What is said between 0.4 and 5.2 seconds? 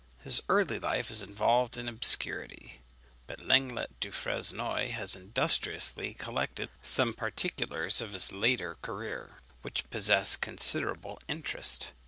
early life is involved in obscurity; but Lenglet du Fresnoy has